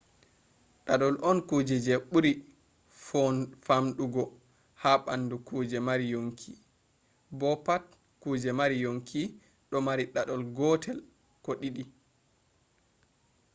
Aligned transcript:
dadol 0.85 1.15
on 1.29 1.37
kuje 1.49 1.95
buri 2.11 2.31
famdugo 3.65 4.23
ha 4.81 4.91
bandu 5.05 5.35
kuje 5.47 5.77
mari 5.87 6.05
yonki 6.13 6.51
bo 7.39 7.49
pat 7.65 7.83
kuje 8.21 8.49
mari 8.59 8.75
yonki 8.85 9.21
do 9.69 9.77
mari 9.87 10.03
dadol 10.13 10.41
gotel 10.57 10.97
ko 11.43 11.51
didi 11.61 11.83